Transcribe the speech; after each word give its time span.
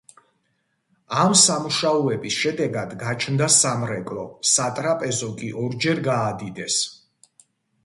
ამ 1.23 1.35
სამუშაოების 1.41 2.37
შედეგად 2.45 2.95
გაჩნდა 3.03 3.51
სამრეკლო, 3.57 4.25
სატრაპეზო 4.55 5.31
კი 5.43 5.53
ორჯერ 5.67 6.05
გაადიდეს. 6.11 6.83